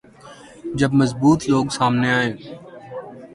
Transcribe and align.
جب 0.79 0.91
مضبوط 1.01 1.39
لوگ 1.49 1.65
سامنے 1.77 2.09
آئیں۔ 2.13 2.33